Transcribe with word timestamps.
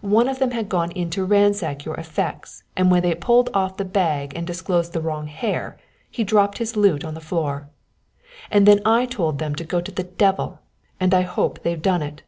One 0.00 0.28
of 0.28 0.38
them 0.38 0.52
had 0.52 0.68
gone 0.68 0.92
in 0.92 1.10
to 1.10 1.24
ransack 1.24 1.84
your 1.84 1.96
effects 1.96 2.62
and 2.76 2.88
when 2.88 3.02
they 3.02 3.16
pulled 3.16 3.50
off 3.52 3.78
the 3.78 3.84
bag 3.84 4.32
and 4.36 4.46
disclosed 4.46 4.92
the 4.92 5.00
wrong 5.00 5.26
hare, 5.26 5.76
he 6.08 6.22
dropped 6.22 6.58
his 6.58 6.76
loot 6.76 7.04
on 7.04 7.14
the 7.14 7.20
floor; 7.20 7.68
and 8.48 8.64
then 8.64 8.80
I 8.86 9.06
told 9.06 9.40
them 9.40 9.56
to 9.56 9.64
go 9.64 9.80
to 9.80 9.90
the 9.90 10.04
devil, 10.04 10.60
and 11.00 11.12
I 11.12 11.22
hope 11.22 11.64
they've 11.64 11.82
done 11.82 12.02
it! 12.04 12.22